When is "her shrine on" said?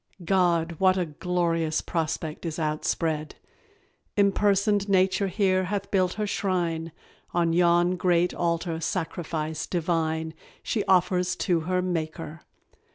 6.13-7.53